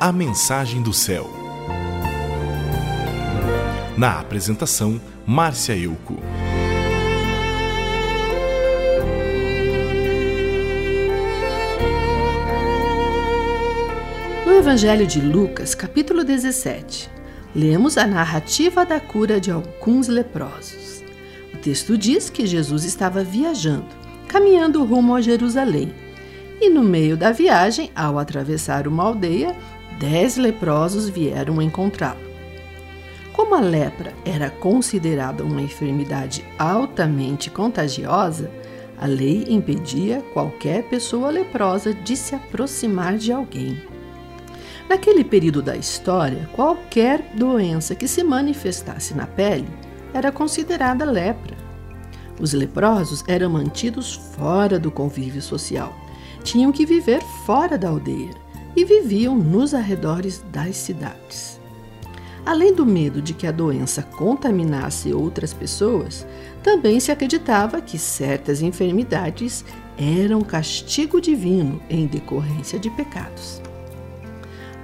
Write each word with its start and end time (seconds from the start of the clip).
A 0.00 0.12
Mensagem 0.12 0.82
do 0.82 0.92
Céu. 0.92 1.30
Na 3.96 4.18
apresentação, 4.18 5.00
Márcia 5.24 5.76
Euco. 5.76 6.16
No 14.44 14.52
Evangelho 14.52 15.06
de 15.06 15.20
Lucas, 15.20 15.74
capítulo 15.74 16.24
17, 16.24 17.08
lemos 17.54 17.96
a 17.96 18.04
narrativa 18.04 18.84
da 18.84 18.98
cura 18.98 19.40
de 19.40 19.50
alguns 19.50 20.08
leprosos. 20.08 21.04
O 21.54 21.58
texto 21.58 21.96
diz 21.96 22.28
que 22.28 22.46
Jesus 22.46 22.84
estava 22.84 23.22
viajando, 23.22 23.86
caminhando 24.26 24.84
rumo 24.84 25.14
a 25.14 25.20
Jerusalém. 25.20 25.94
E 26.60 26.68
no 26.68 26.82
meio 26.82 27.16
da 27.16 27.30
viagem, 27.30 27.90
ao 27.94 28.18
atravessar 28.18 28.86
uma 28.88 29.04
aldeia, 29.04 29.56
dez 29.98 30.36
leprosos 30.36 31.08
vieram 31.08 31.60
encontrá-lo. 31.62 32.24
Como 33.32 33.54
a 33.54 33.60
lepra 33.60 34.12
era 34.24 34.48
considerada 34.48 35.42
uma 35.42 35.60
enfermidade 35.60 36.44
altamente 36.58 37.50
contagiosa, 37.50 38.50
a 38.96 39.06
lei 39.06 39.44
impedia 39.48 40.22
qualquer 40.32 40.84
pessoa 40.84 41.30
leprosa 41.30 41.92
de 41.92 42.16
se 42.16 42.34
aproximar 42.34 43.16
de 43.16 43.32
alguém. 43.32 43.82
Naquele 44.88 45.24
período 45.24 45.60
da 45.62 45.76
história, 45.76 46.48
qualquer 46.52 47.32
doença 47.34 47.94
que 47.94 48.06
se 48.06 48.22
manifestasse 48.22 49.14
na 49.14 49.26
pele 49.26 49.68
era 50.12 50.30
considerada 50.30 51.04
lepra. 51.04 51.56
Os 52.40 52.52
leprosos 52.52 53.24
eram 53.26 53.50
mantidos 53.50 54.14
fora 54.14 54.78
do 54.78 54.90
convívio 54.90 55.42
social, 55.42 55.92
tinham 56.44 56.70
que 56.70 56.86
viver 56.86 57.20
fora 57.44 57.76
da 57.76 57.88
aldeia 57.88 58.43
e 58.76 58.84
viviam 58.84 59.36
nos 59.36 59.74
arredores 59.74 60.44
das 60.52 60.76
cidades. 60.76 61.60
Além 62.46 62.74
do 62.74 62.84
medo 62.84 63.22
de 63.22 63.32
que 63.32 63.46
a 63.46 63.52
doença 63.52 64.02
contaminasse 64.02 65.12
outras 65.12 65.54
pessoas, 65.54 66.26
também 66.62 67.00
se 67.00 67.10
acreditava 67.10 67.80
que 67.80 67.98
certas 67.98 68.60
enfermidades 68.60 69.64
eram 69.96 70.42
castigo 70.42 71.20
divino 71.20 71.80
em 71.88 72.06
decorrência 72.06 72.78
de 72.78 72.90
pecados. 72.90 73.62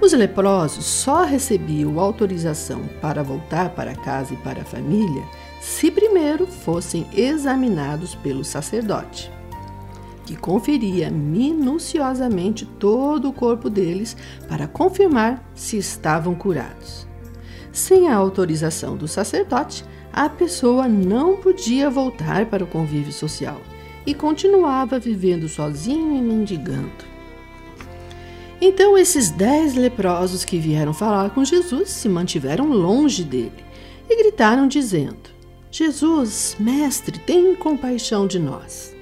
Os 0.01 0.13
leprosos 0.13 0.85
só 0.85 1.23
recebiam 1.23 1.99
autorização 1.99 2.89
para 2.99 3.21
voltar 3.21 3.69
para 3.69 3.95
casa 3.95 4.33
e 4.33 4.37
para 4.37 4.61
a 4.61 4.65
família 4.65 5.23
se 5.59 5.91
primeiro 5.91 6.47
fossem 6.47 7.05
examinados 7.13 8.15
pelo 8.15 8.43
sacerdote, 8.43 9.31
que 10.31 10.37
conferia 10.37 11.11
minuciosamente 11.11 12.65
todo 12.65 13.27
o 13.27 13.33
corpo 13.33 13.69
deles 13.69 14.15
para 14.47 14.65
confirmar 14.65 15.43
se 15.53 15.77
estavam 15.77 16.33
curados. 16.33 17.05
Sem 17.73 18.07
a 18.07 18.15
autorização 18.15 18.95
do 18.95 19.09
sacerdote, 19.09 19.83
a 20.13 20.29
pessoa 20.29 20.87
não 20.87 21.35
podia 21.35 21.89
voltar 21.89 22.45
para 22.45 22.63
o 22.63 22.67
convívio 22.67 23.11
social 23.11 23.59
e 24.05 24.13
continuava 24.13 24.97
vivendo 24.97 25.49
sozinho 25.49 26.17
e 26.17 26.21
mendigando. 26.21 27.11
Então 28.61 28.97
esses 28.97 29.31
dez 29.31 29.75
leprosos 29.75 30.45
que 30.45 30.57
vieram 30.57 30.93
falar 30.93 31.31
com 31.31 31.43
Jesus 31.43 31.89
se 31.89 32.07
mantiveram 32.07 32.69
longe 32.69 33.25
dele 33.25 33.65
e 34.09 34.23
gritaram, 34.23 34.65
dizendo: 34.65 35.29
Jesus, 35.69 36.55
mestre, 36.57 37.19
tem 37.19 37.53
compaixão 37.53 38.27
de 38.27 38.39
nós. 38.39 39.00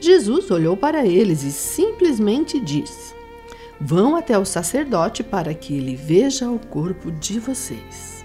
Jesus 0.00 0.50
olhou 0.50 0.76
para 0.76 1.06
eles 1.06 1.42
e 1.42 1.50
simplesmente 1.50 2.60
disse: 2.60 3.14
Vão 3.80 4.16
até 4.16 4.38
o 4.38 4.44
sacerdote 4.44 5.22
para 5.22 5.54
que 5.54 5.76
ele 5.76 5.96
veja 5.96 6.50
o 6.50 6.58
corpo 6.58 7.10
de 7.10 7.38
vocês. 7.38 8.24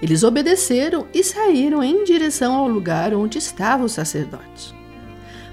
Eles 0.00 0.22
obedeceram 0.22 1.06
e 1.12 1.24
saíram 1.24 1.82
em 1.82 2.04
direção 2.04 2.54
ao 2.54 2.68
lugar 2.68 3.12
onde 3.12 3.38
estava 3.38 3.84
o 3.84 3.88
sacerdote. 3.88 4.74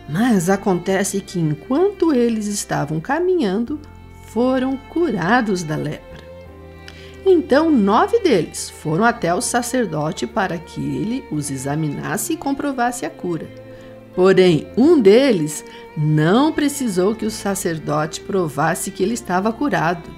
Mas 0.08 0.50
acontece 0.50 1.20
que 1.20 1.40
enquanto 1.40 2.14
eles 2.14 2.46
estavam 2.46 3.00
caminhando, 3.00 3.80
foram 4.28 4.78
curados 4.78 5.64
da 5.64 5.76
lepra. 5.76 6.24
Então, 7.26 7.72
nove 7.72 8.20
deles 8.20 8.70
foram 8.70 9.04
até 9.04 9.34
o 9.34 9.42
sacerdote 9.42 10.28
para 10.28 10.60
que 10.60 10.80
ele 10.80 11.24
os 11.32 11.50
examinasse 11.50 12.34
e 12.34 12.38
comprovasse 12.38 13.04
a 13.04 13.10
cura. 13.10 13.65
Porém, 14.16 14.68
um 14.78 15.00
deles 15.00 15.64
não 15.98 16.52
precisou 16.52 17.14
que 17.14 17.26
o 17.26 17.32
sacerdote 17.32 18.22
provasse 18.22 18.90
que 18.90 19.04
ele 19.04 19.14
estava 19.14 19.52
curado. 19.52 20.10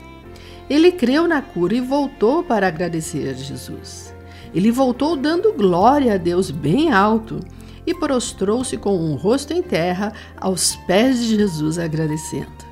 Ele 0.70 0.92
creu 0.92 1.28
na 1.28 1.42
cura 1.42 1.76
e 1.76 1.82
voltou 1.82 2.44
para 2.44 2.68
agradecer 2.68 3.30
a 3.30 3.34
Jesus. 3.34 4.14
Ele 4.54 4.72
voltou 4.72 5.16
dando 5.16 5.54
glória 5.54 6.14
a 6.14 6.18
Deus 6.18 6.52
bem 6.52 6.92
alto 6.92 7.40
e 7.86 7.94
prostrou-se 7.94 8.76
com 8.78 8.98
um 8.98 9.16
rosto 9.16 9.54
em 9.54 9.62
terra 9.62 10.14
aos 10.40 10.76
pés 10.88 11.20
de 11.20 11.36
Jesus 11.36 11.80
agradecendo. 11.80 12.68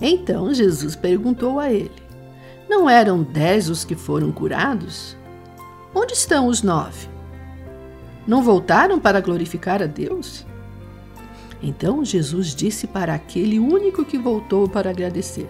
Então 0.00 0.54
Jesus 0.54 0.94
perguntou 0.94 1.58
a 1.58 1.72
ele: 1.72 1.90
Não 2.68 2.88
eram 2.88 3.22
dez 3.22 3.68
os 3.68 3.84
que 3.84 3.96
foram 3.96 4.30
curados? 4.30 5.16
Onde 5.94 6.14
estão 6.14 6.46
os 6.46 6.62
nove? 6.62 7.08
Não 8.28 8.42
voltaram 8.42 9.00
para 9.00 9.22
glorificar 9.22 9.82
a 9.82 9.86
Deus? 9.86 10.46
Então 11.62 12.04
Jesus 12.04 12.54
disse 12.54 12.86
para 12.86 13.14
aquele 13.14 13.58
único 13.58 14.04
que 14.04 14.18
voltou 14.18 14.68
para 14.68 14.90
agradecer: 14.90 15.48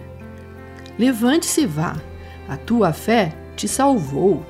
Levante-se 0.97 1.61
e 1.61 1.65
vá, 1.65 1.97
a 2.47 2.55
tua 2.55 2.93
fé 2.93 3.35
te 3.57 3.67
salvou. 3.67 4.45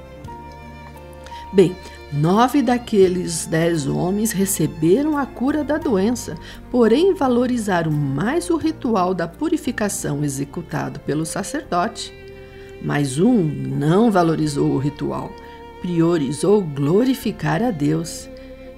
Bem, 1.52 1.76
Nove 2.12 2.64
daqueles 2.64 3.46
dez 3.46 3.86
homens 3.86 4.32
receberam 4.32 5.16
a 5.16 5.28
cura 5.28 5.64
da 5.64 5.78
doença, 5.78 6.36
porém 6.72 7.14
valorizaram 7.14 7.92
mais 7.92 8.50
o 8.50 8.58
ritual 8.58 9.14
da 9.14 9.28
purificação 9.28 10.24
executado 10.24 11.00
pelo 11.02 11.24
sacerdote. 11.24 12.12
Mas 12.82 13.20
um 13.20 13.44
não 13.44 14.10
valorizou 14.10 14.72
o 14.72 14.80
ritual, 14.80 15.32
priorizou 15.82 16.62
glorificar 16.62 17.62
a 17.64 17.72
Deus. 17.72 18.30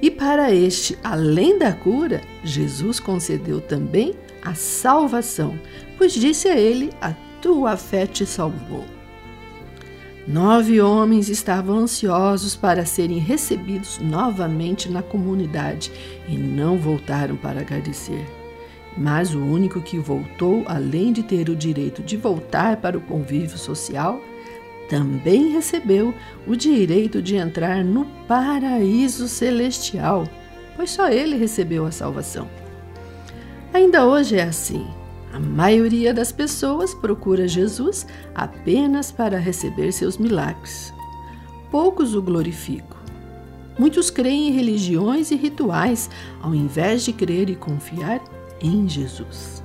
E 0.02 0.10
para 0.10 0.54
este, 0.54 0.98
além 1.04 1.60
da 1.60 1.72
cura, 1.72 2.22
Jesus 2.44 3.00
concedeu 3.00 3.62
também 3.62 4.16
a 4.42 4.56
salvação, 4.56 5.60
pois 5.98 6.14
disse 6.14 6.48
a 6.48 6.58
ele: 6.58 6.90
A 7.00 7.14
tua 7.42 7.78
fé 7.78 8.08
te 8.08 8.26
salvou. 8.26 8.86
Nove 10.28 10.80
homens 10.80 11.30
estavam 11.30 11.80
ansiosos 11.80 12.56
para 12.56 12.86
serem 12.86 13.18
recebidos 13.18 13.98
novamente 14.00 14.90
na 14.90 15.02
comunidade 15.02 15.92
e 16.28 16.38
não 16.38 16.78
voltaram 16.78 17.36
para 17.36 17.62
agradecer. 17.62 18.24
Mas 18.96 19.34
o 19.34 19.40
único 19.40 19.82
que 19.82 19.98
voltou, 19.98 20.64
além 20.68 21.12
de 21.12 21.24
ter 21.24 21.50
o 21.50 21.56
direito 21.56 22.04
de 22.04 22.18
voltar 22.18 22.78
para 22.78 22.98
o 22.98 23.02
convívio 23.02 23.58
social, 23.58 24.22
também 24.92 25.54
recebeu 25.54 26.14
o 26.46 26.54
direito 26.54 27.22
de 27.22 27.38
entrar 27.38 27.82
no 27.82 28.04
paraíso 28.28 29.26
celestial, 29.26 30.28
pois 30.76 30.92
só 30.92 31.08
ele 31.08 31.38
recebeu 31.38 31.86
a 31.86 31.92
salvação. 31.94 32.46
Ainda 33.74 34.06
hoje 34.06 34.36
é 34.36 34.44
assim. 34.44 34.86
A 35.32 35.40
maioria 35.40 36.14
das 36.14 36.34
pessoas 36.34 36.94
procura 36.94 37.48
Jesus 37.48 38.06
apenas 38.36 39.14
para 39.14 39.40
receber 39.40 39.94
seus 39.94 40.18
milagres. 40.18 40.94
Poucos 41.72 42.14
o 42.14 42.22
glorificam. 42.22 42.98
Muitos 43.80 44.10
creem 44.10 44.50
em 44.50 44.52
religiões 44.52 45.32
e 45.32 45.38
rituais 45.38 46.10
ao 46.42 46.54
invés 46.54 47.06
de 47.06 47.14
crer 47.14 47.50
e 47.50 47.56
confiar 47.56 48.22
em 48.62 48.90
Jesus. 48.90 49.61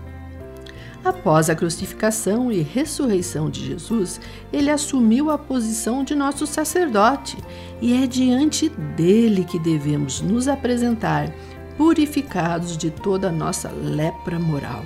Após 1.07 1.49
a 1.49 1.55
crucificação 1.55 2.51
e 2.51 2.63
ressurreição 2.63 3.49
de 3.49 3.65
Jesus, 3.65 4.21
ele 4.53 4.73
assumiu 4.73 5.31
a 5.31 5.39
posição 5.39 6.03
de 6.03 6.17
nosso 6.17 6.49
sacerdote 6.49 7.39
e 7.81 8.03
é 8.03 8.09
diante 8.09 8.69
dele 8.69 9.45
que 9.45 9.57
devemos 9.57 10.21
nos 10.21 10.49
apresentar, 10.49 11.33
purificados 11.77 12.77
de 12.77 12.91
toda 12.91 13.29
a 13.29 13.33
nossa 13.33 13.71
lepra 13.71 14.37
moral. 14.41 14.85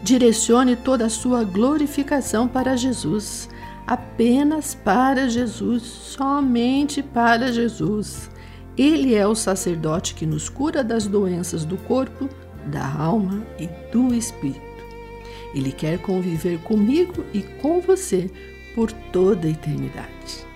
Direcione 0.00 0.76
toda 0.76 1.06
a 1.06 1.10
sua 1.10 1.42
glorificação 1.42 2.46
para 2.46 2.76
Jesus, 2.76 3.48
apenas 3.88 4.76
para 4.76 5.28
Jesus, 5.28 5.82
somente 5.82 7.02
para 7.02 7.52
Jesus. 7.52 8.30
Ele 8.78 9.16
é 9.16 9.26
o 9.26 9.34
sacerdote 9.34 10.14
que 10.14 10.24
nos 10.24 10.48
cura 10.48 10.84
das 10.84 11.08
doenças 11.08 11.64
do 11.64 11.76
corpo, 11.76 12.28
da 12.66 12.86
alma 12.94 13.44
e 13.58 13.66
do 13.90 14.14
espírito. 14.14 14.69
Ele 15.54 15.72
quer 15.72 15.98
conviver 15.98 16.58
comigo 16.60 17.24
e 17.32 17.42
com 17.42 17.80
você 17.80 18.30
por 18.74 18.92
toda 18.92 19.46
a 19.46 19.50
eternidade. 19.50 20.46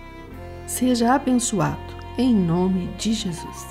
Seja 0.65 1.13
abençoado 1.13 1.95
em 2.17 2.33
nome 2.33 2.87
de 2.97 3.13
Jesus. 3.13 3.65